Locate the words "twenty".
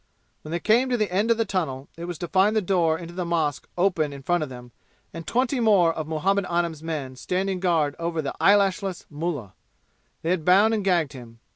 5.27-5.59